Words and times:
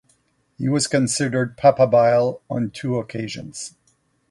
He 0.57 0.67
was 0.67 0.87
considered 0.87 1.57
"papabile" 1.59 2.41
on 2.49 2.71
two 2.71 2.97
occasions. 2.97 3.75